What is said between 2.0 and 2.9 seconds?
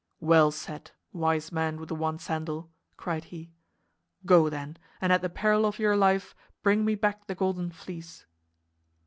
sandal!"